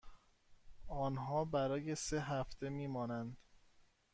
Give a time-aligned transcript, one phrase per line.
[0.87, 3.37] آنها برای سه هفته می مانند.